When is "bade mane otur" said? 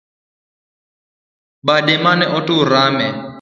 1.65-2.65